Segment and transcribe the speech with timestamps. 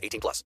[0.00, 0.44] 18 plus.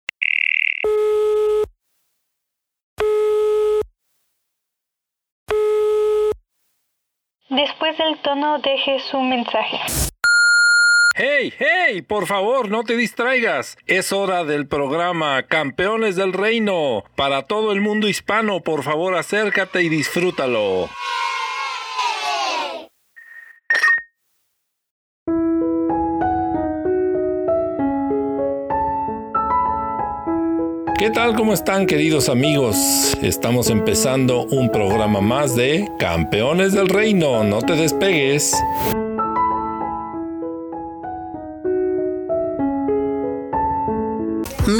[7.51, 9.79] Después del tono deje su mensaje.
[11.17, 12.03] ¡Hey, hey!
[12.03, 13.77] Por favor, no te distraigas.
[13.87, 17.05] Es hora del programa Campeones del Reino.
[17.15, 20.89] Para todo el mundo hispano, por favor, acércate y disfrútalo.
[30.97, 31.35] ¿Qué tal?
[31.35, 32.77] ¿Cómo están queridos amigos?
[33.21, 37.43] Estamos empezando un programa más de Campeones del Reino.
[37.43, 38.55] No te despegues.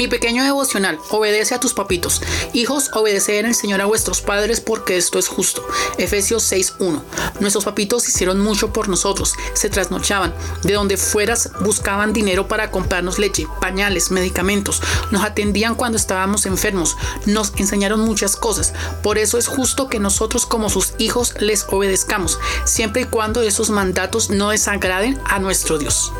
[0.05, 2.21] Mi pequeño devocional, obedece a tus papitos.
[2.53, 5.65] Hijos, obedeced en el Señor a vuestros padres porque esto es justo.
[5.97, 7.01] Efesios 6.1.
[7.39, 10.31] Nuestros papitos hicieron mucho por nosotros, se trasnochaban,
[10.61, 16.95] de donde fueras buscaban dinero para comprarnos leche, pañales, medicamentos, nos atendían cuando estábamos enfermos,
[17.25, 18.75] nos enseñaron muchas cosas.
[19.01, 23.71] Por eso es justo que nosotros como sus hijos les obedezcamos, siempre y cuando esos
[23.71, 26.11] mandatos no desagraden a nuestro Dios.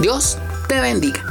[0.00, 1.22] Dios te bendiga.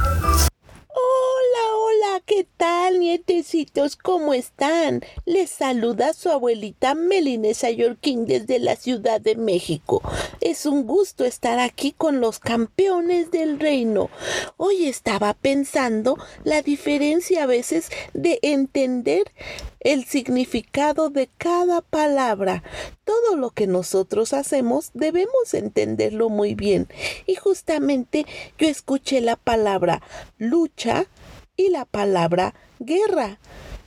[2.95, 3.95] ¿Qué tal, nietecitos?
[3.95, 5.01] ¿Cómo están?
[5.25, 10.01] Les saluda su abuelita Melinesa Yorkin desde la Ciudad de México.
[10.39, 14.09] Es un gusto estar aquí con los campeones del reino.
[14.57, 19.31] Hoy estaba pensando la diferencia a veces de entender
[19.81, 22.63] el significado de cada palabra.
[23.03, 26.87] Todo lo que nosotros hacemos debemos entenderlo muy bien.
[27.27, 28.25] Y justamente
[28.57, 30.01] yo escuché la palabra
[30.39, 31.07] lucha,
[31.57, 33.39] y la palabra guerra.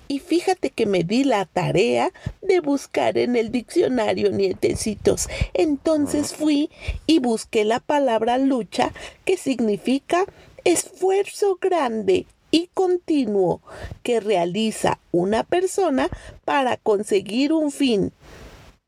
[0.08, 5.28] Y fíjate que me di la tarea de buscar en el diccionario nietecitos.
[5.52, 6.70] Entonces fui
[7.06, 8.92] y busqué la palabra lucha,
[9.26, 10.24] que significa
[10.64, 13.60] esfuerzo grande y continuo
[14.02, 16.08] que realiza una persona
[16.44, 18.12] para conseguir un fin.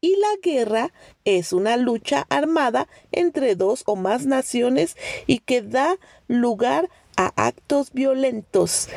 [0.00, 0.92] Y la guerra
[1.26, 6.88] es una lucha armada entre dos o más naciones y que da lugar
[7.26, 8.88] a actos violentos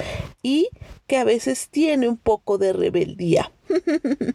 [0.41, 0.69] y
[1.07, 3.51] que a veces tiene un poco de rebeldía.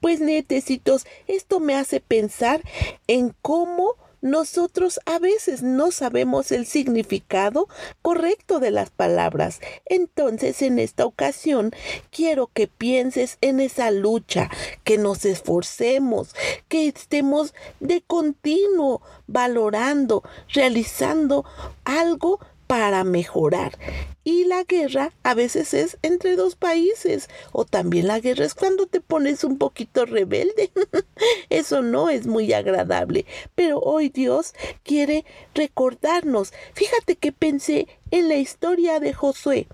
[0.00, 2.62] pues netecitos, esto me hace pensar
[3.06, 7.68] en cómo nosotros a veces no sabemos el significado
[8.02, 9.60] correcto de las palabras.
[9.86, 11.70] Entonces, en esta ocasión,
[12.10, 14.50] quiero que pienses en esa lucha,
[14.84, 16.34] que nos esforcemos,
[16.68, 20.22] que estemos de continuo valorando,
[20.52, 21.44] realizando
[21.84, 23.76] algo para mejorar.
[24.22, 27.28] Y la guerra a veces es entre dos países.
[27.50, 30.70] O también la guerra es cuando te pones un poquito rebelde.
[31.50, 33.24] Eso no es muy agradable.
[33.54, 35.24] Pero hoy Dios quiere
[35.54, 36.52] recordarnos.
[36.74, 39.66] Fíjate que pensé en la historia de Josué.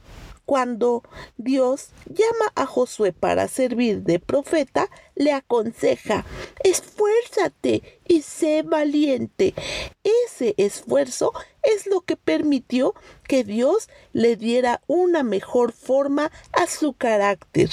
[0.47, 1.03] Cuando
[1.37, 6.25] Dios llama a Josué para servir de profeta, le aconseja,
[6.63, 9.55] esfuérzate y sé valiente.
[10.27, 11.33] Ese esfuerzo
[11.63, 12.95] es lo que permitió
[13.27, 17.71] que Dios le diera una mejor forma a su carácter.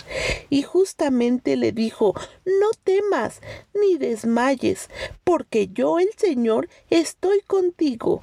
[0.50, 2.14] Y justamente le dijo,
[2.46, 3.42] no temas
[3.74, 4.90] ni desmayes,
[5.24, 8.22] porque yo el Señor estoy contigo.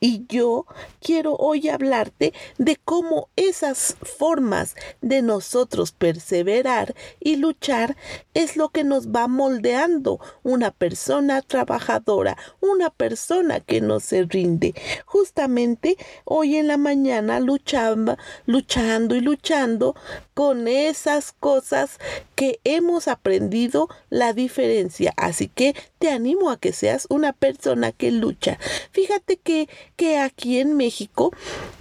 [0.00, 0.66] Y yo
[1.00, 7.96] quiero hoy hablarte de cómo esas formas de nosotros perseverar y luchar
[8.34, 14.74] es lo que nos va moldeando una persona trabajadora, una persona que no se rinde.
[15.06, 19.94] Justamente hoy en la mañana luchaba, luchando y luchando
[20.34, 21.98] con esas cosas
[22.34, 25.12] que hemos aprendido la diferencia.
[25.16, 28.58] Así que te animo a que seas una persona que lucha.
[28.92, 31.32] Fíjate que, que aquí en México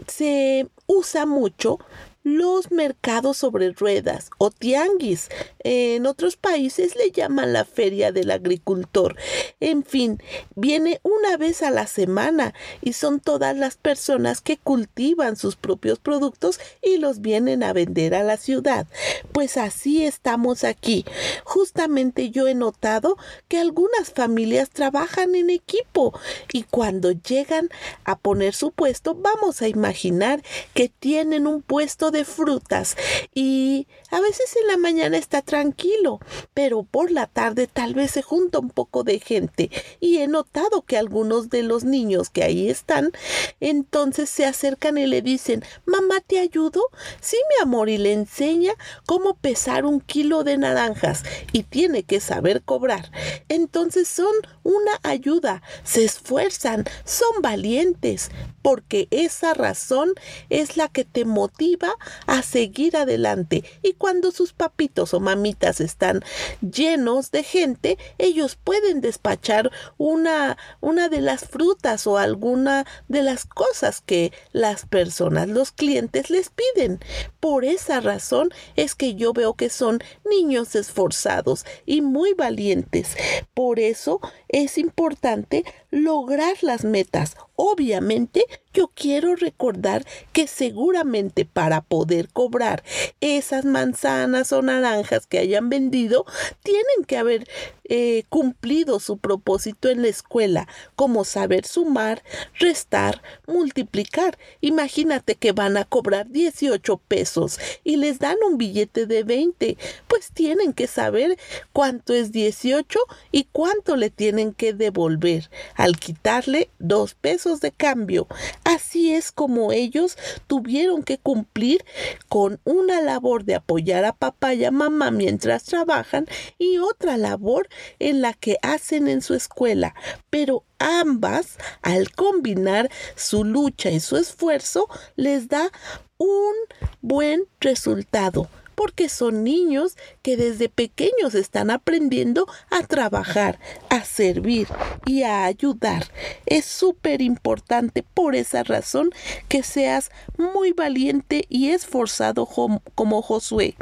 [0.08, 1.80] se usa mucho
[2.24, 5.30] los mercados sobre ruedas o tianguis.
[5.64, 9.16] En otros países le llaman la feria del agricultor.
[9.60, 10.22] En fin,
[10.56, 16.00] viene una vez a la semana y son todas las personas que cultivan sus propios
[16.00, 18.88] productos y los vienen a vender a la ciudad.
[19.32, 21.06] Pues así estamos aquí.
[21.44, 26.14] Justamente yo he notado que algunas familias trabajan en equipo
[26.54, 27.70] y cuando llegan
[28.04, 32.96] a poner su puesto, vamos a imaginar que tienen un puesto de frutas
[33.34, 36.20] y a veces en la mañana está tranquilo,
[36.54, 39.70] pero por la tarde tal vez se junta un poco de gente
[40.00, 43.12] y he notado que algunos de los niños que ahí están
[43.60, 46.82] entonces se acercan y le dicen, mamá, ¿te ayudo?
[47.20, 48.74] Sí, mi amor, y le enseña
[49.06, 53.12] cómo pesar un kilo de naranjas y tiene que saber cobrar.
[53.50, 58.32] Entonces son una ayuda, se esfuerzan, son valientes,
[58.62, 60.14] porque esa razón
[60.50, 61.94] es la que te motiva
[62.28, 63.64] a seguir adelante.
[63.82, 66.24] Y cuando sus papitos o mamitas están
[66.62, 73.46] llenos de gente, ellos pueden despachar una, una de las frutas o alguna de las
[73.46, 77.00] cosas que las personas, los clientes les piden.
[77.40, 80.00] Por esa razón es que yo veo que son
[80.30, 83.16] niños esforzados y muy valientes.
[83.54, 87.36] Por eso es importante lograr las metas.
[87.56, 88.44] Obviamente,
[88.74, 92.84] yo quiero recordar que seguramente para poder cobrar
[93.20, 96.26] esas manzanas o naranjas que hayan vendido,
[96.64, 97.48] tienen que haber
[97.94, 102.24] eh, cumplido su propósito en la escuela, como saber sumar,
[102.58, 104.38] restar, multiplicar.
[104.62, 109.78] Imagínate que van a cobrar 18 pesos y les dan un billete de 20,
[110.08, 111.38] pues tienen que saber
[111.74, 113.00] cuánto es 18
[113.34, 118.28] y cuánto le tienen que devolver al quitarle dos pesos de cambio.
[118.64, 120.18] Así es como ellos
[120.48, 121.84] tuvieron que cumplir
[122.30, 126.28] con una labor de apoyar a papá y a mamá mientras trabajan
[126.60, 127.68] y otra labor
[128.00, 129.96] en la que hacen en su escuela.
[130.30, 135.72] Pero ambas, al combinar su lucha y su esfuerzo, les da
[136.18, 136.54] un
[137.02, 138.48] buen resultado
[138.82, 144.68] porque son niños que desde pequeños están aprendiendo a trabajar, a servir
[145.06, 146.08] y a ayudar.
[146.48, 149.12] Es súper importante por esa razón
[149.48, 153.76] que seas muy valiente y esforzado como Josué.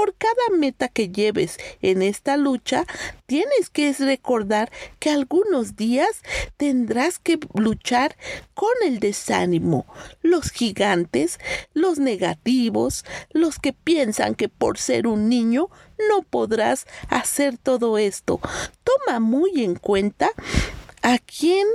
[0.00, 2.86] Por cada meta que lleves en esta lucha,
[3.26, 6.22] tienes que recordar que algunos días
[6.56, 8.16] tendrás que luchar
[8.54, 9.84] con el desánimo,
[10.22, 11.38] los gigantes,
[11.74, 15.68] los negativos, los que piensan que por ser un niño
[16.08, 18.40] no podrás hacer todo esto.
[18.82, 20.30] Toma muy en cuenta
[21.02, 21.66] a quién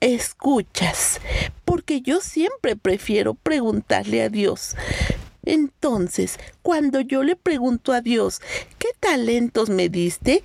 [0.00, 1.20] escuchas,
[1.66, 4.74] porque yo siempre prefiero preguntarle a Dios.
[5.44, 8.40] Entonces, cuando yo le pregunto a Dios,
[8.78, 10.44] ¿qué talentos me diste?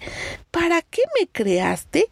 [0.51, 2.09] ¿Para qué me creaste?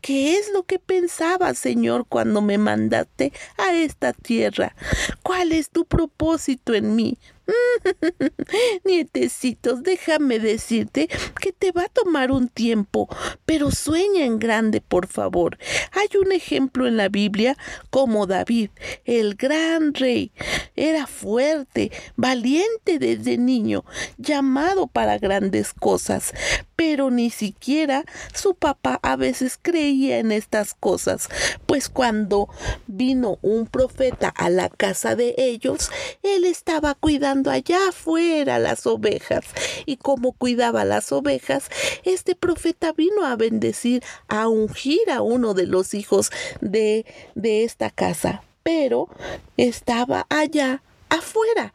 [0.00, 4.74] ¿Qué es lo que pensabas, Señor, cuando me mandaste a esta tierra?
[5.22, 7.18] ¿Cuál es tu propósito en mí?
[8.84, 11.08] Nietecitos, déjame decirte
[11.40, 13.08] que te va a tomar un tiempo,
[13.46, 15.58] pero sueña en grande, por favor.
[15.92, 17.56] Hay un ejemplo en la Biblia
[17.90, 18.70] como David,
[19.04, 20.32] el gran rey.
[20.76, 23.84] Era fuerte, valiente desde niño,
[24.18, 26.32] llamado para grandes cosas,
[26.76, 28.04] pero ni siquiera
[28.34, 31.28] su papá a veces creía en estas cosas,
[31.66, 32.48] pues cuando
[32.86, 35.90] vino un profeta a la casa de ellos,
[36.22, 39.44] él estaba cuidando allá afuera las ovejas.
[39.86, 41.70] Y como cuidaba las ovejas,
[42.04, 47.90] este profeta vino a bendecir, a ungir a uno de los hijos de, de esta
[47.90, 48.42] casa.
[48.62, 49.08] Pero
[49.56, 51.72] estaba allá afuera.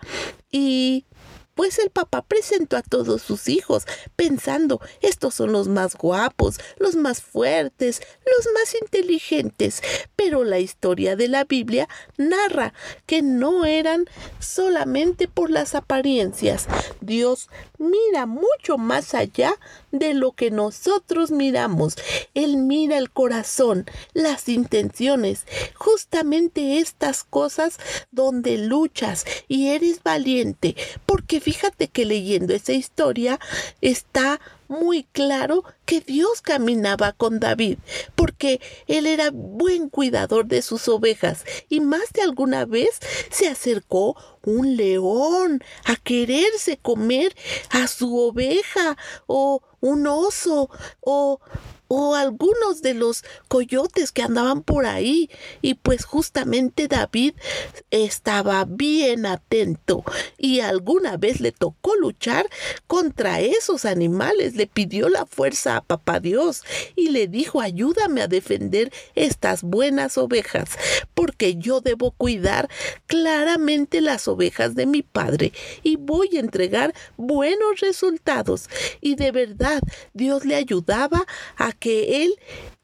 [0.52, 1.06] Y
[1.56, 6.96] pues el papá presentó a todos sus hijos, pensando, estos son los más guapos, los
[6.96, 9.82] más fuertes, los más inteligentes.
[10.16, 11.88] Pero la historia de la Biblia
[12.18, 12.74] narra
[13.06, 14.06] que no eran
[14.40, 16.68] solamente por las apariencias.
[17.02, 19.56] Dios mira mucho más allá
[19.92, 21.96] de lo que nosotros miramos.
[22.34, 27.78] Él mira el corazón, las intenciones, justamente estas cosas
[28.12, 30.76] donde luchas y eres valiente,
[31.06, 33.40] porque fíjate que leyendo esa historia
[33.80, 37.78] está muy claro que Dios caminaba con David,
[38.16, 44.16] porque él era buen cuidador de sus ovejas y más de alguna vez se acercó
[44.44, 47.36] un león a quererse comer
[47.70, 50.70] a su oveja o un oso
[51.02, 51.40] o
[51.88, 55.30] o algunos de los coyotes que andaban por ahí.
[55.62, 57.34] Y pues justamente David
[57.92, 60.04] estaba bien atento
[60.38, 62.50] y alguna vez le tocó luchar
[62.88, 66.64] contra esos animales, le pidió la fuerza a papá Dios
[66.96, 70.78] y le dijo ayúdame a defender estas buenas ovejas
[71.14, 72.70] porque yo debo cuidar
[73.08, 78.70] claramente las ovejas de mi padre y voy a entregar buenos resultados
[79.02, 79.82] y de verdad
[80.14, 81.26] Dios le ayudaba
[81.58, 82.36] a que él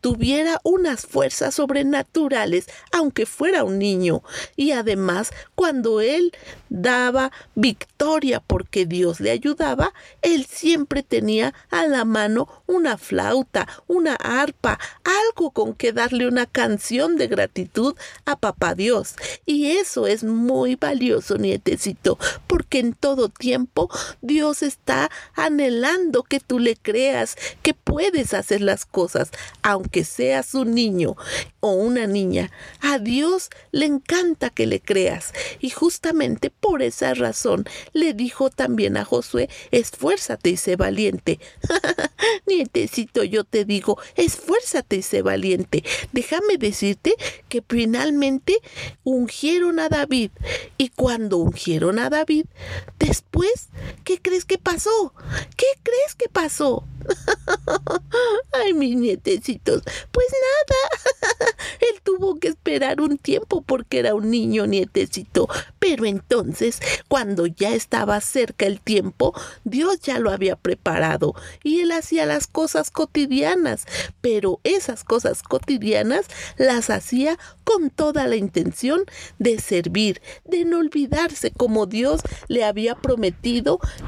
[0.01, 4.23] tuviera unas fuerzas sobrenaturales, aunque fuera un niño.
[4.55, 6.33] Y además, cuando él
[6.69, 14.15] daba victoria porque Dios le ayudaba, él siempre tenía a la mano una flauta, una
[14.15, 19.15] arpa, algo con que darle una canción de gratitud a papá Dios.
[19.45, 22.17] Y eso es muy valioso, nietecito,
[22.47, 23.89] porque en todo tiempo
[24.21, 29.31] Dios está anhelando que tú le creas que puedes hacer las cosas,
[29.61, 31.15] aunque seas un niño
[31.59, 32.51] o una niña.
[32.79, 35.33] A Dios le encanta que le creas.
[35.59, 41.39] Y justamente por esa razón le dijo también a Josué, esfuérzate y sé valiente.
[42.47, 45.83] Nietecito, yo te digo, esfuérzate y sé valiente.
[46.11, 47.15] Déjame decirte
[47.49, 48.57] que finalmente
[49.03, 50.31] ungieron a David.
[50.77, 52.45] Y cuando ungieron a David,
[52.99, 53.30] después,
[54.03, 55.13] ¿qué crees que pasó?
[55.57, 56.83] ¿Qué crees que pasó?
[58.51, 59.81] Ay, mis nietecitos,
[60.11, 61.55] pues nada.
[61.79, 65.47] Él tuvo que esperar un tiempo porque era un niño nietecito.
[65.79, 69.33] Pero entonces, cuando ya estaba cerca el tiempo,
[69.63, 71.33] Dios ya lo había preparado
[71.63, 73.85] y él hacía las cosas cotidianas.
[74.21, 79.05] Pero esas cosas cotidianas las hacía con toda la intención
[79.39, 83.30] de servir, de no olvidarse como Dios le había prometido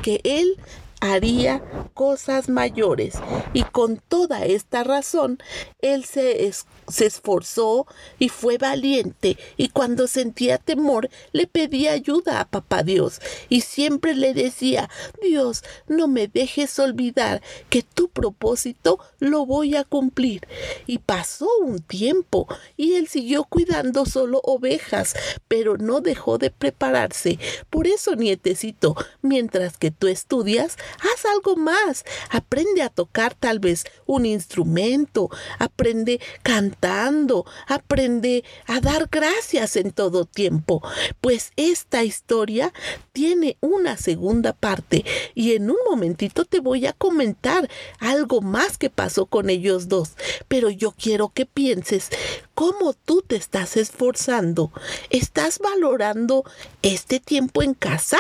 [0.02, 0.58] que él
[1.04, 1.62] haría
[1.94, 3.16] cosas mayores.
[3.52, 5.38] Y con toda esta razón,
[5.80, 6.50] él se,
[6.88, 7.86] se esforzó
[8.20, 9.38] y fue valiente.
[9.58, 13.20] Y cuando sentía temor, le pedía ayuda a papá Dios.
[13.50, 14.90] Y siempre le decía,
[15.22, 20.48] Dios, no me dejes olvidar que tu propósito lo voy a cumplir.
[20.88, 25.16] Y pasó un tiempo y él siguió cuidando solo ovejas,
[25.50, 27.40] pero no dejó de prepararse.
[27.70, 32.06] Por eso, nietecito, mientras que tú estudias, haz algo más.
[32.30, 40.26] Aprende a tocar tal vez un instrumento, aprende cantando, aprende a dar gracias en todo
[40.26, 40.82] tiempo.
[41.22, 42.74] Pues esta historia
[43.12, 47.70] tiene una segunda parte y en un momentito te voy a comentar
[48.00, 50.12] algo más que pasó con ellos dos.
[50.48, 52.10] Pero yo quiero que pienses
[52.54, 54.72] cómo tú te estás esforzando.
[55.10, 56.44] ¿Estás valorando
[56.82, 58.18] este tiempo en casa?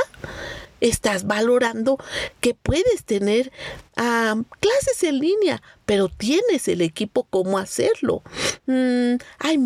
[0.84, 1.98] Estás valorando
[2.42, 3.52] que puedes tener
[3.96, 8.22] clases en línea, pero tienes el equipo cómo hacerlo.
[8.66, 9.60] Mm, hay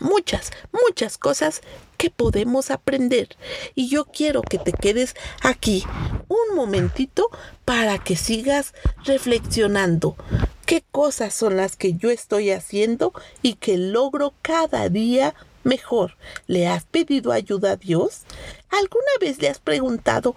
[0.00, 0.52] muchas,
[0.86, 1.62] muchas cosas
[1.96, 3.36] que podemos aprender.
[3.74, 5.84] Y yo quiero que te quedes aquí
[6.28, 7.28] un momentito
[7.64, 8.72] para que sigas
[9.04, 10.16] reflexionando.
[10.64, 13.12] ¿Qué cosas son las que yo estoy haciendo
[13.42, 15.34] y que logro cada día
[15.66, 16.16] mejor?
[16.46, 18.22] ¿Le has pedido ayuda a Dios?
[18.70, 20.34] ¿Alguna vez le has preguntado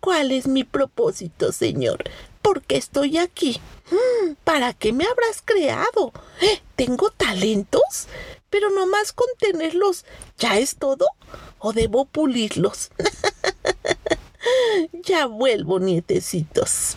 [0.00, 2.02] cuál es mi propósito, Señor?
[2.42, 3.60] ¿Por qué estoy aquí?
[3.90, 6.12] Mm, ¿Para qué me habrás creado?
[6.40, 6.60] ¿Eh?
[6.74, 8.08] ¿Tengo talentos?
[8.48, 10.04] Pero nomás con tenerlos,
[10.38, 11.06] ¿ya es todo?
[11.58, 12.90] ¿O debo pulirlos?
[15.04, 16.96] ya vuelvo, nietecitos.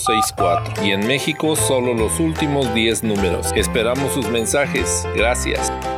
[0.81, 3.51] y en México solo los últimos 10 números.
[3.55, 5.05] Esperamos sus mensajes.
[5.13, 5.69] Gracias.
[5.69, 5.91] Hola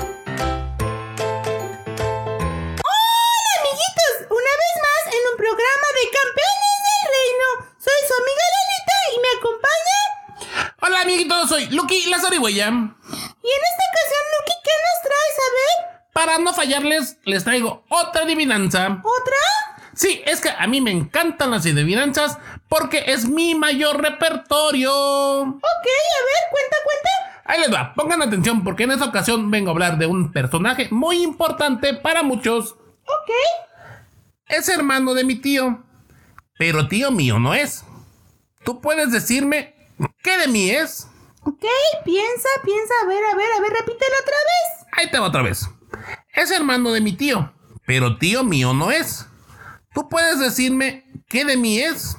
[3.61, 7.47] amiguitos, una vez más en un programa de Campeones del Reino.
[7.79, 9.99] Soy su amiga Lalita y me acompaña.
[10.81, 12.67] Hola amiguitos, soy Lucky la zarigüeya.
[12.67, 16.03] Y en esta ocasión, Lucky, ¿qué nos traes a ver?
[16.11, 19.01] Para no fallarles, les traigo otra adivinanza.
[19.01, 19.37] ¿Otra?
[19.95, 22.39] Sí, es que a mí me encantan las adivinanzas
[22.73, 24.91] porque es mi mayor repertorio.
[25.41, 27.41] Ok, a ver, cuenta, cuenta.
[27.45, 30.87] Ahí les va, pongan atención porque en esta ocasión vengo a hablar de un personaje
[30.89, 32.71] muy importante para muchos.
[32.71, 33.29] Ok.
[34.47, 35.83] Es hermano de mi tío,
[36.57, 37.85] pero tío mío no es.
[38.65, 39.75] ¿Tú puedes decirme
[40.23, 41.07] qué de mí es?
[41.43, 41.65] Ok,
[42.03, 44.87] piensa, piensa, a ver, a ver, a ver, repítelo otra vez.
[44.93, 45.69] Ahí te va otra vez.
[46.33, 47.53] Es hermano de mi tío,
[47.85, 49.27] pero tío mío no es.
[49.93, 52.17] ¿Tú puedes decirme qué de mí es?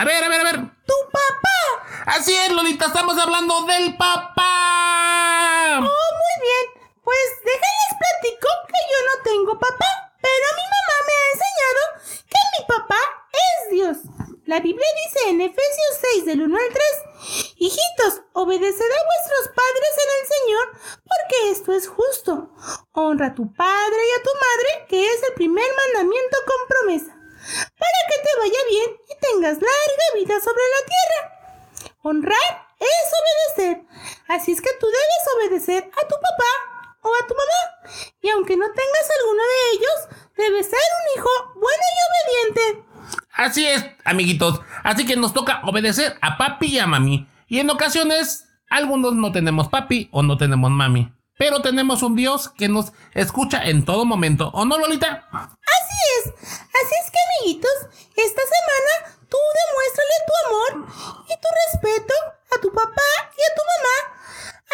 [0.00, 0.56] A ver, a ver, a ver.
[0.86, 1.60] ¡Tu papá!
[2.06, 5.76] Así es, Lolita, estamos hablando del papá.
[5.76, 6.88] Oh, muy bien.
[7.04, 9.90] Pues déjenles platico que yo no tengo papá,
[10.22, 11.82] pero mi mamá me ha enseñado
[12.32, 13.00] que mi papá
[13.44, 13.96] es Dios.
[14.46, 16.84] La Biblia dice en Efesios 6 del 1 al 3,
[17.56, 20.66] Hijitos, obedeced a vuestros padres en el Señor,
[21.04, 22.54] porque esto es justo.
[22.92, 27.19] Honra a tu padre y a tu madre, que es el primer mandamiento con promesa
[27.78, 31.94] para que te vaya bien y tengas larga vida sobre la tierra.
[32.02, 33.84] Honrar es obedecer,
[34.28, 36.52] así es que tú debes obedecer a tu papá
[37.02, 37.90] o a tu mamá,
[38.20, 42.90] y aunque no tengas alguno de ellos, debes ser un hijo bueno y obediente.
[43.32, 44.60] Así es, amiguitos.
[44.82, 47.26] Así que nos toca obedecer a papi y a mami.
[47.48, 51.12] Y en ocasiones, algunos no tenemos papi o no tenemos mami.
[51.38, 54.50] Pero tenemos un Dios que nos escucha en todo momento.
[54.52, 55.26] ¿O no, Lolita?
[55.32, 55.89] Así
[56.26, 57.76] Así es que, amiguitos,
[58.16, 60.70] esta semana tú demuéstrale tu amor
[61.28, 62.14] y tu respeto
[62.56, 63.96] a tu papá y a tu mamá,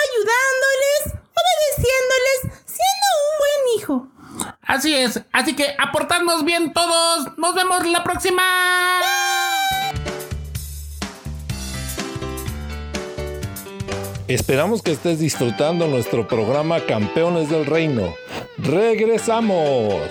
[0.05, 1.03] ayudándoles,
[1.41, 3.95] obedeciéndoles, siendo un buen hijo.
[4.63, 5.21] Así es.
[5.33, 7.37] Así que aportarnos bien todos.
[7.39, 8.43] Nos vemos la próxima.
[14.29, 18.13] Esperamos que estés disfrutando nuestro programa Campeones del Reino.
[18.59, 20.03] ¡Regresamos!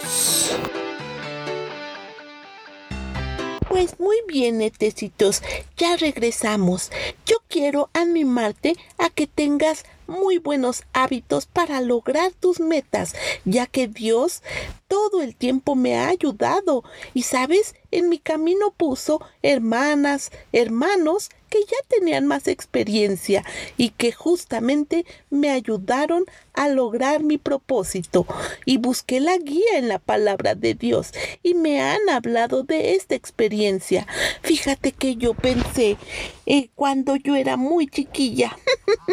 [3.76, 5.44] Pues muy bien, netecitos,
[5.76, 6.92] ya regresamos.
[7.26, 13.90] Yo quiero animarte a que tengas muy buenos hábitos para lograr tus metas, ya que
[13.90, 14.44] Dios
[14.88, 21.60] todo el tiempo me ha ayudado y sabes, en mi camino puso hermanas, hermanos que
[21.62, 23.46] ya tenían más experiencia
[23.78, 28.26] y que justamente me ayudaron a lograr mi propósito
[28.66, 31.12] y busqué la guía en la palabra de Dios
[31.44, 34.08] y me han hablado de esta experiencia.
[34.42, 35.98] Fíjate que yo pensé
[36.46, 38.58] eh, cuando yo era muy chiquilla,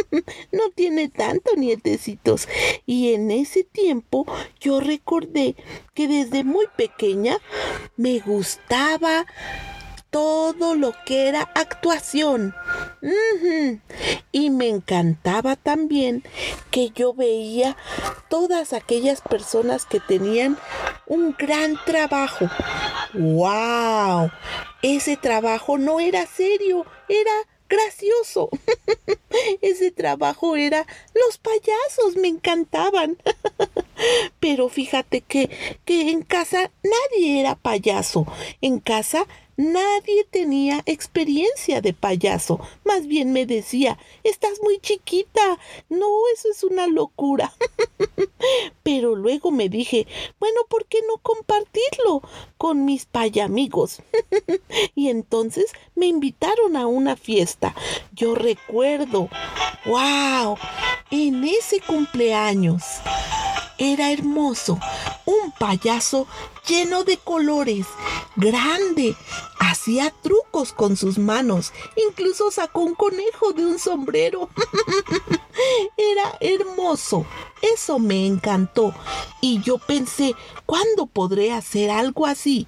[0.53, 2.49] no tiene tanto nietecitos,
[2.87, 4.27] y en ese tiempo
[4.61, 5.55] yo recordé
[5.95, 7.39] que desde muy pequeña
[7.97, 8.72] me gustaba
[10.11, 12.55] todo lo que era actuación.
[14.31, 16.23] Y me encantaba también
[16.71, 17.77] que yo veía
[18.29, 20.57] todas aquellas personas que tenían
[21.07, 22.49] un gran trabajo.
[23.15, 24.31] ¡Wow!
[24.83, 27.33] Ese trabajo no era serio, era
[27.73, 28.51] gracioso.
[29.63, 33.17] Ese trabajo era los payasos, me encantaban.
[34.41, 35.51] Pero fíjate que,
[35.85, 38.27] que en casa nadie era payaso.
[38.61, 39.27] En casa
[39.63, 42.59] Nadie tenía experiencia de payaso.
[42.85, 45.57] Más bien me decía, estás muy chiquita.
[45.89, 47.53] No, eso es una locura.
[48.83, 50.09] Pero luego me dije,
[50.41, 52.23] bueno, ¿por qué no compartirlo
[52.59, 54.03] con mis payamigos?
[54.97, 57.73] y entonces me invitaron a una fiesta.
[58.13, 59.29] Yo recuerdo,
[59.87, 60.57] wow,
[61.13, 62.83] en ese cumpleaños
[63.79, 64.79] era hermoso,
[65.25, 66.27] un payaso
[66.67, 67.87] lleno de colores,
[68.37, 69.17] grande,
[69.59, 71.73] hacía trucos con sus manos,
[72.09, 74.49] incluso sacó un conejo de un sombrero.
[75.97, 77.27] Era hermoso,
[77.61, 78.95] eso me encantó.
[79.41, 80.35] Y yo pensé,
[80.67, 82.67] ¿cuándo podré hacer algo así?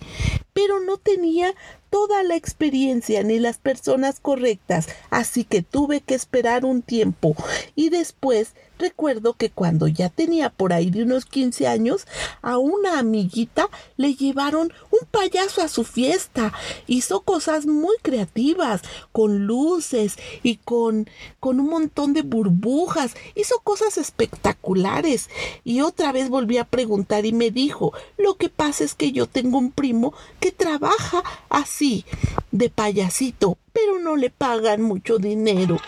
[0.52, 1.54] Pero no tenía
[1.90, 7.36] toda la experiencia ni las personas correctas, así que tuve que esperar un tiempo.
[7.76, 12.06] Y después Recuerdo que cuando ya tenía por ahí de unos 15 años,
[12.42, 16.52] a una amiguita le llevaron un payaso a su fiesta.
[16.86, 18.82] Hizo cosas muy creativas,
[19.12, 21.08] con luces y con,
[21.40, 23.14] con un montón de burbujas.
[23.34, 25.30] Hizo cosas espectaculares.
[25.62, 29.26] Y otra vez volví a preguntar y me dijo, lo que pasa es que yo
[29.26, 32.04] tengo un primo que trabaja así,
[32.50, 35.78] de payasito, pero no le pagan mucho dinero.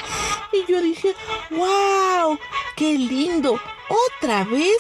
[0.53, 1.15] Y yo dije,
[1.51, 2.39] wow,
[2.77, 3.59] qué lindo.
[3.89, 4.77] Otra vez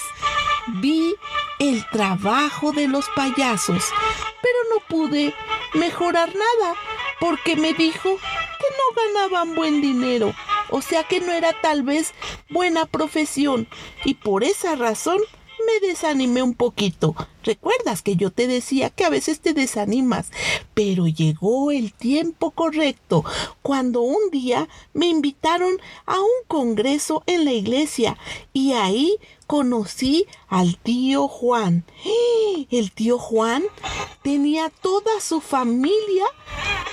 [0.80, 1.16] vi
[1.58, 3.84] el trabajo de los payasos,
[4.42, 5.34] pero no pude
[5.74, 6.74] mejorar nada
[7.18, 10.34] porque me dijo que no ganaban buen dinero.
[10.68, 12.12] O sea que no era tal vez
[12.50, 13.68] buena profesión
[14.04, 15.18] y por esa razón
[15.66, 17.14] me desanimé un poquito.
[17.42, 20.30] Recuerdas que yo te decía que a veces te desanimas,
[20.74, 23.24] pero llegó el tiempo correcto
[23.62, 25.76] cuando un día me invitaron
[26.06, 28.16] a un congreso en la iglesia
[28.52, 31.84] y ahí conocí al tío Juan.
[32.70, 33.64] El tío Juan
[34.22, 36.24] tenía toda su familia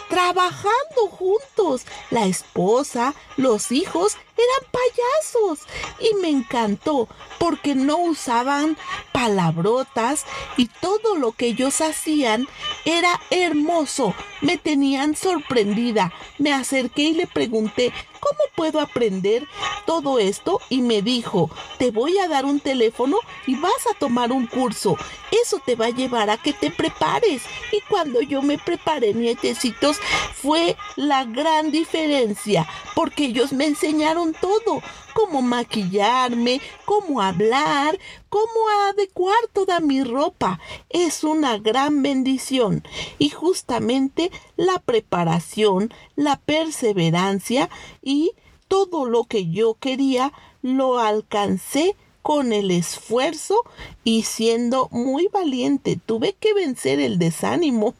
[0.10, 1.86] trabajando juntos.
[2.12, 5.68] La esposa, los hijos eran payasos
[6.00, 7.08] y me encantó
[7.40, 8.78] porque no usaban
[9.12, 10.26] palabrotas
[10.58, 12.48] y todo lo que ellos hacían
[12.86, 14.14] era hermoso.
[14.42, 16.14] Me tenían sorprendida.
[16.38, 19.48] Me acerqué y le pregunté, ¿cómo puedo aprender
[19.86, 20.60] todo esto?
[20.70, 24.98] Y me dijo, te voy a dar un teléfono y vas a tomar un curso.
[25.44, 27.44] Eso te va a llevar a que te prepares.
[27.72, 29.98] Y cuando yo me preparé, nietecitos,
[30.34, 34.82] fue la gran diferencia, porque ellos me enseñaron todo,
[35.14, 40.62] cómo maquillarme, cómo hablar, cómo adecuar toda mi ropa.
[40.90, 42.84] Es una gran bendición.
[43.20, 47.70] Y justamente la preparación, la perseverancia
[48.02, 48.32] y
[48.70, 50.32] todo lo que yo quería
[50.62, 53.62] lo alcancé con el esfuerzo
[54.04, 56.00] y siendo muy valiente.
[56.04, 57.96] Tuve que vencer el desánimo.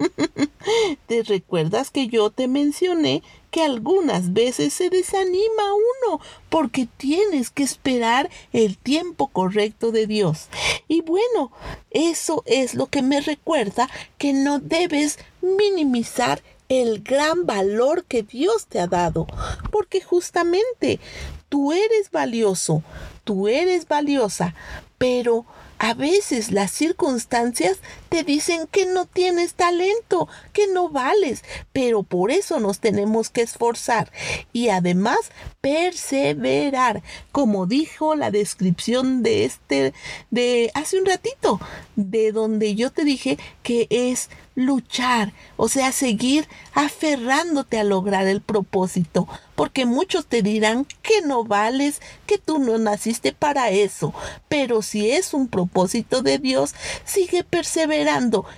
[1.08, 3.22] ¿Te recuerdas que yo te mencioné
[3.54, 5.64] que algunas veces se desanima
[6.08, 10.48] uno porque tienes que esperar el tiempo correcto de Dios.
[10.88, 11.52] Y bueno,
[11.92, 13.88] eso es lo que me recuerda
[14.18, 19.28] que no debes minimizar el gran valor que Dios te ha dado,
[19.72, 21.00] porque justamente
[21.48, 22.82] tú eres valioso,
[23.24, 24.56] tú eres valiosa,
[24.98, 25.46] pero
[25.78, 27.78] a veces las circunstancias
[28.14, 33.42] te dicen que no tienes talento, que no vales, pero por eso nos tenemos que
[33.42, 34.12] esforzar
[34.52, 35.18] y además
[35.62, 39.94] perseverar, como dijo la descripción de este
[40.30, 41.60] de hace un ratito,
[41.96, 48.42] de donde yo te dije que es luchar, o sea, seguir aferrándote a lograr el
[48.42, 54.14] propósito, porque muchos te dirán que no vales, que tú no naciste para eso,
[54.50, 58.03] pero si es un propósito de Dios, sigue perseverando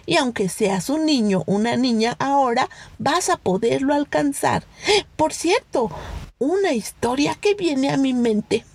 [0.06, 4.64] y aunque seas un niño, una niña ahora, vas a poderlo alcanzar.
[5.16, 5.90] Por cierto,
[6.38, 8.66] una historia que viene a mi mente.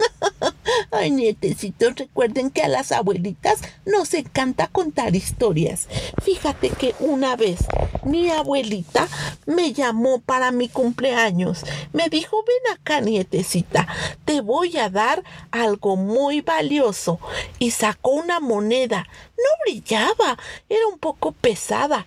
[0.91, 5.89] Ay, nietecitos, recuerden que a las abuelitas nos encanta contar historias.
[6.23, 7.61] Fíjate que una vez
[8.05, 9.09] mi abuelita
[9.47, 11.65] me llamó para mi cumpleaños.
[11.93, 13.87] Me dijo, ven acá, nietecita,
[14.25, 17.19] te voy a dar algo muy valioso.
[17.59, 19.07] Y sacó una moneda.
[19.37, 22.05] No brillaba, era un poco pesada.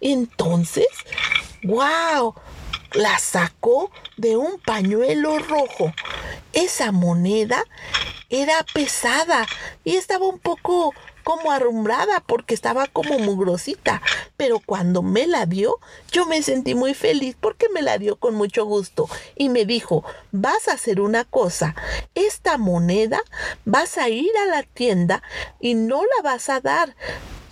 [0.00, 0.86] Entonces,
[1.62, 2.34] wow,
[2.92, 5.92] la sacó de un pañuelo rojo.
[6.52, 7.64] Esa moneda
[8.28, 9.46] era pesada
[9.84, 14.00] y estaba un poco como arrumbrada porque estaba como mugrosita.
[14.36, 15.78] Pero cuando me la dio,
[16.12, 19.08] yo me sentí muy feliz porque me la dio con mucho gusto.
[19.34, 21.74] Y me dijo, vas a hacer una cosa.
[22.14, 23.20] Esta moneda
[23.64, 25.22] vas a ir a la tienda
[25.60, 26.94] y no la vas a dar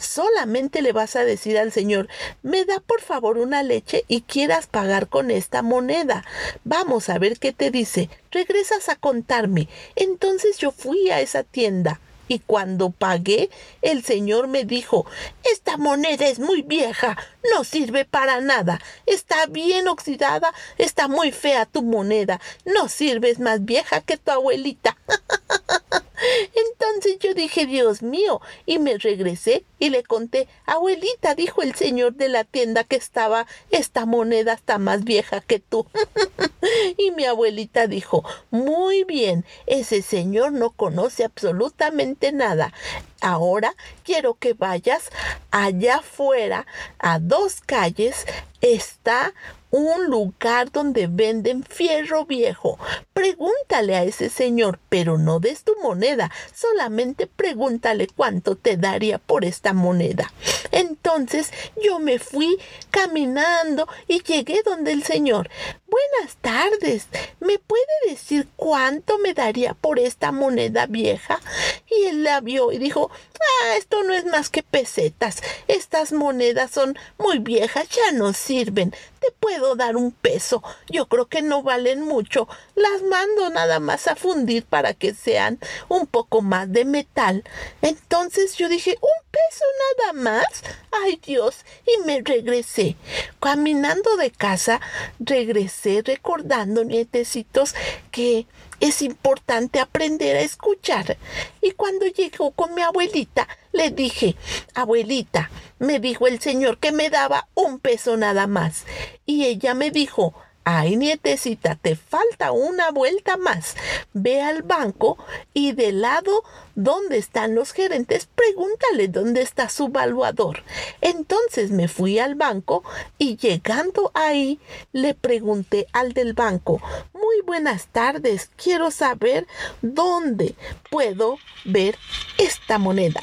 [0.05, 2.09] solamente le vas a decir al Señor,
[2.43, 6.25] me da por favor una leche y quieras pagar con esta moneda.
[6.65, 8.11] Vamos a ver qué te dice.
[8.31, 9.69] Regresas a contarme.
[9.97, 12.01] Entonces yo fui a esa tienda.
[12.27, 13.51] Y cuando pagué,
[13.83, 15.05] el señor me dijo,
[15.53, 17.19] esta moneda es muy vieja,
[17.55, 23.63] no sirve para nada, está bien oxidada, está muy fea tu moneda, no sirves más
[23.67, 24.97] vieja que tu abuelita.
[26.55, 32.15] Entonces yo dije, Dios mío, y me regresé y le conté, abuelita, dijo el señor
[32.15, 35.87] de la tienda que estaba, esta moneda está más vieja que tú.
[36.97, 42.73] y mi abuelita dijo, muy bien, ese señor no conoce absolutamente nada.
[43.21, 45.11] Ahora quiero que vayas
[45.51, 46.67] allá afuera,
[46.99, 48.27] a dos calles,
[48.61, 49.33] está
[49.71, 52.79] un lugar donde venden fierro viejo.
[53.15, 59.45] Pregúntale a ese señor, pero no des tu moneda, solamente pregúntale cuánto te daría por
[59.45, 60.33] esta moneda.
[60.73, 62.59] Entonces yo me fui
[62.91, 65.49] caminando y llegué donde el señor.
[65.87, 67.07] Buenas tardes.
[67.39, 71.41] ¿Me puede decir cuánto me daría por esta moneda vieja?
[71.89, 75.41] Y él la vio y dijo, ah, esto no es más que pesetas.
[75.69, 78.93] Estas monedas son muy viejas, ya no sirven.
[79.21, 80.65] Te puedo dar un peso.
[80.89, 82.49] Yo creo que no valen mucho.
[82.75, 87.45] Las mando nada más a fundir para que sean un poco más de metal.
[87.83, 89.65] Entonces yo dije, un peso
[89.99, 90.47] nada más.
[90.91, 91.65] Ay Dios.
[91.87, 92.97] Y me regresé.
[93.41, 94.81] Caminando de casa,
[95.19, 97.75] regresé recordando, nietecitos,
[98.11, 98.47] que
[98.81, 101.17] es importante aprender a escuchar.
[101.61, 104.37] Y cuando llegó con mi abuelita, le dije,
[104.75, 108.85] abuelita, me dijo el señor que me daba un peso nada más.
[109.27, 110.35] Y ella me dijo,
[110.67, 113.77] Ay, nietecita, te falta una vuelta más.
[114.15, 115.19] Ve al banco
[115.53, 116.43] y del lado
[116.75, 120.63] donde están los gerentes, pregúntale dónde está su valuador.
[121.03, 122.83] Entonces me fui al banco
[123.19, 124.59] y llegando ahí
[124.93, 126.81] le pregunté al del banco,
[127.13, 129.47] muy buenas tardes, quiero saber
[129.83, 130.55] dónde
[130.91, 131.99] puedo ver
[132.39, 133.21] esta moneda.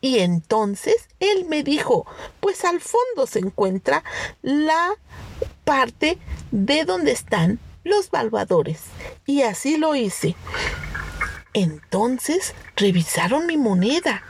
[0.00, 2.06] Y entonces él me dijo,
[2.40, 4.02] pues al fondo se encuentra
[4.42, 4.96] la
[5.68, 6.16] parte
[6.50, 8.80] de donde están los valuadores.
[9.26, 10.34] Y así lo hice.
[11.52, 14.22] Entonces revisaron mi moneda.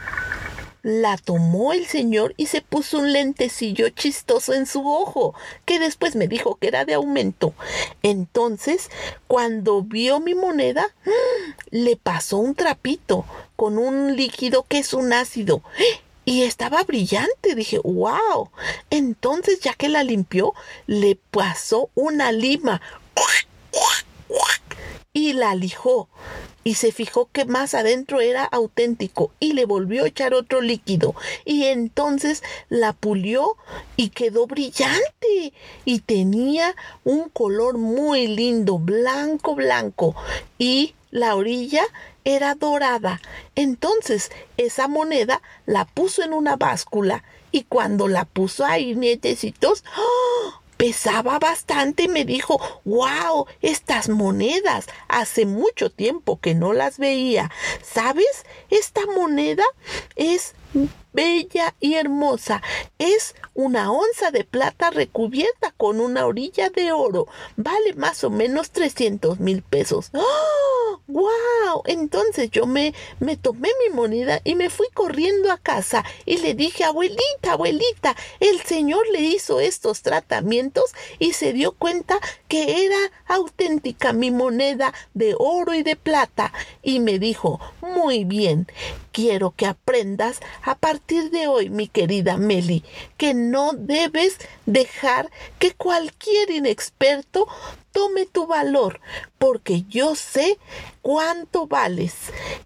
[0.83, 5.33] La tomó el señor y se puso un lentecillo chistoso en su ojo,
[5.64, 7.55] que después me dijo que era de aumento.
[8.03, 8.90] Entonces,
[9.29, 10.88] cuando vio mi moneda,
[11.70, 13.24] le pasó un trapito
[13.55, 15.62] con un líquido que es un ácido.
[16.29, 17.55] Y estaba brillante.
[17.55, 18.51] Dije, wow.
[18.91, 20.53] Entonces, ya que la limpió,
[20.87, 22.83] le pasó una lima.
[25.14, 26.11] Y la lijó.
[26.64, 29.31] Y se fijó que más adentro era auténtico.
[29.41, 31.14] Y le volvió a echar otro líquido.
[31.47, 33.57] Y entonces la pulió
[33.97, 35.55] y quedó brillante.
[35.87, 40.14] Y tenía un color muy lindo, blanco, blanco.
[40.59, 41.85] Y la orilla
[42.29, 43.21] era dorada.
[43.55, 50.61] Entonces esa moneda la puso en una báscula y cuando la puso ahí, nietecitos, ¡oh!
[50.77, 57.51] pesaba bastante y me dijo, wow, estas monedas, hace mucho tiempo que no las veía.
[57.83, 58.45] ¿Sabes?
[58.71, 59.64] Esta moneda
[60.14, 60.55] es
[61.12, 62.62] bella y hermosa.
[62.98, 67.26] Es una onza de plata recubierta con una orilla de oro.
[67.57, 70.11] Vale más o menos 300 mil pesos.
[70.12, 71.00] ¡Oh!
[71.09, 71.83] ¡Wow!
[71.87, 76.54] Entonces yo me, me tomé mi moneda y me fui corriendo a casa y le
[76.54, 80.85] dije, abuelita, abuelita, el señor le hizo estos tratamientos
[81.18, 86.52] y se dio cuenta que era auténtica mi moneda de oro y de plata.
[86.83, 88.66] Y me dijo, muy bien,
[89.12, 92.85] quiero que aprendas a partir de hoy, mi querida Meli,
[93.16, 97.47] que no debes dejar que cualquier inexperto
[97.92, 99.01] tome tu valor,
[99.38, 100.59] porque yo sé
[101.03, 102.14] cuánto vales.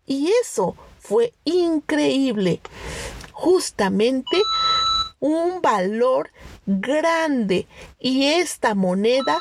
[0.06, 2.60] Y eso fue increíble.
[3.32, 4.40] Justamente
[5.20, 6.30] un valor
[6.66, 7.66] grande.
[7.98, 9.38] Y esta moneda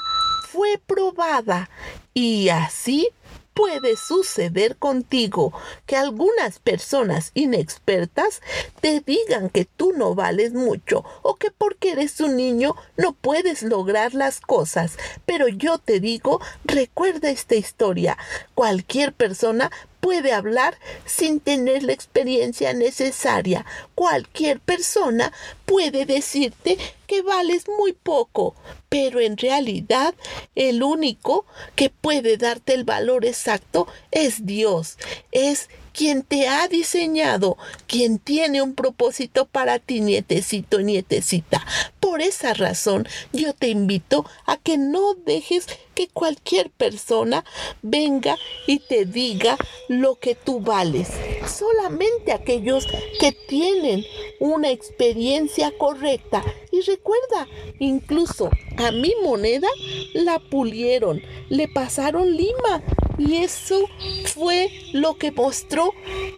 [0.49, 1.69] fue probada.
[2.13, 3.09] Y así
[3.53, 5.53] puede suceder contigo
[5.85, 8.41] que algunas personas inexpertas
[8.79, 13.63] te digan que tú no vales mucho o que porque eres un niño no puedes
[13.63, 14.97] lograr las cosas.
[15.25, 18.17] Pero yo te digo, recuerda esta historia.
[18.53, 23.65] Cualquier persona puede hablar sin tener la experiencia necesaria.
[23.95, 25.31] Cualquier persona
[25.65, 28.55] puede decirte que vales muy poco,
[28.89, 30.13] pero en realidad
[30.55, 34.97] el único que puede darte el valor exacto es Dios,
[35.31, 41.65] es quien te ha diseñado, quien tiene un propósito para ti, nietecito, nietecita.
[41.99, 47.43] Por esa razón, yo te invito a que no dejes que cualquier persona
[47.81, 51.09] venga y te diga lo que tú vales.
[51.47, 52.87] Solamente aquellos
[53.19, 54.03] que tienen
[54.39, 56.43] una experiencia correcta.
[56.71, 57.47] Y recuerda,
[57.79, 59.67] incluso a mi moneda
[60.13, 62.81] la pulieron, le pasaron lima
[63.27, 63.87] y eso
[64.25, 65.93] fue lo que mostró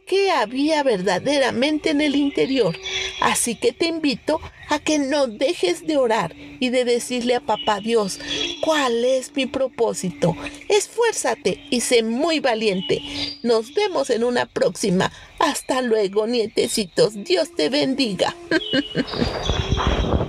[0.06, 2.78] que había verdaderamente en el interior.
[3.22, 7.80] Así que te invito a que no dejes de orar y de decirle a papá
[7.80, 8.20] Dios,
[8.62, 10.36] ¿cuál es mi propósito?
[10.68, 13.02] Esfuérzate y sé muy valiente.
[13.44, 15.12] Nos vemos en una próxima.
[15.40, 17.24] Hasta luego, nietecitos.
[17.24, 18.36] Dios te bendiga.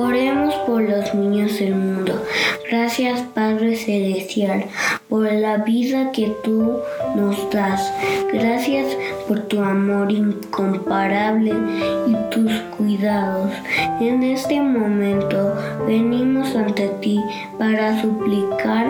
[0.00, 2.22] Oremos por los niños del mundo.
[2.70, 4.66] Gracias Padre Celestial
[5.08, 6.78] por la vida que tú
[7.16, 7.92] nos das.
[8.32, 8.96] Gracias
[9.28, 11.52] por tu amor incomparable
[12.06, 13.52] y tus cuidados.
[14.00, 15.54] En este momento
[15.86, 17.20] venimos ante ti
[17.58, 18.86] para suplicar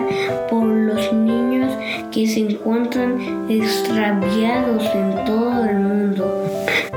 [0.49, 1.73] por los niños
[2.11, 6.45] que se encuentran extraviados en todo el mundo.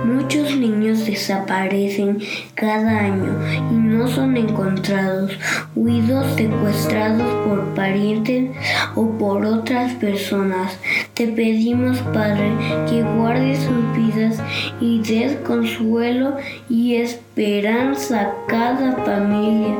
[0.04, 2.18] Muchos niños desaparecen
[2.54, 3.38] cada año
[3.70, 5.32] y no son encontrados,
[5.76, 8.50] huidos, secuestrados por parientes
[8.94, 10.78] o por otras personas.
[11.14, 12.52] Te pedimos, Padre,
[12.88, 14.38] que guardes sus vidas
[14.80, 16.36] y des consuelo
[16.68, 19.76] y esperanza a cada familia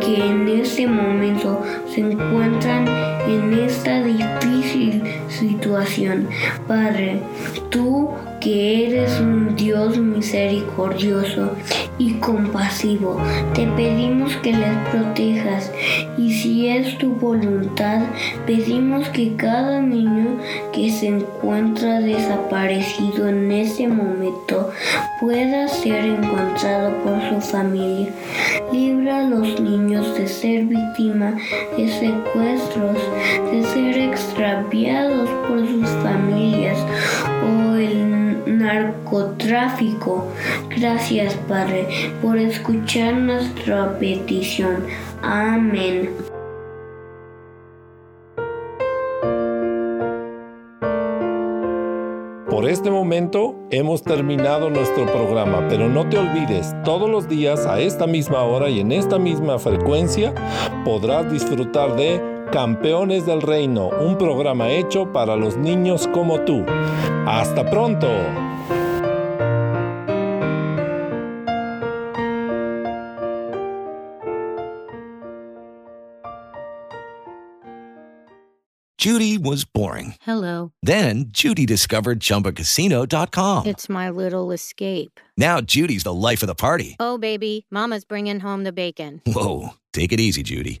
[0.00, 1.62] que en este momento
[1.94, 2.86] se encuentran
[3.28, 6.28] en esta difícil situación.
[6.66, 7.20] Padre,
[7.70, 8.10] tú
[8.44, 11.52] que eres un Dios misericordioso
[11.98, 13.18] y compasivo.
[13.54, 15.72] Te pedimos que les protejas
[16.18, 18.02] y si es tu voluntad,
[18.46, 20.38] pedimos que cada niño
[20.74, 24.70] que se encuentra desaparecido en este momento
[25.22, 28.12] pueda ser encontrado por su familia.
[28.70, 31.34] Libra a los niños de ser víctima
[31.78, 32.98] de secuestros,
[33.50, 36.76] de ser extraviados por sus familias
[37.42, 40.26] o el narcotráfico.
[40.76, 41.88] Gracias, Padre,
[42.22, 44.84] por escuchar nuestra petición.
[45.22, 46.10] Amén.
[52.54, 57.80] Por este momento hemos terminado nuestro programa, pero no te olvides, todos los días a
[57.80, 60.32] esta misma hora y en esta misma frecuencia
[60.84, 66.64] podrás disfrutar de Campeones del Reino, un programa hecho para los niños como tú.
[67.26, 68.06] Hasta pronto.
[78.96, 80.14] Judy was boring.
[80.20, 80.70] Hello.
[80.80, 83.66] Then Judy discovered ChumbaCasino.com.
[83.66, 85.18] It's my little escape.
[85.36, 86.94] Now Judy's the life of the party.
[87.00, 89.20] Oh, baby, Mama's bringing home the bacon.
[89.26, 90.80] Whoa, take it easy, Judy.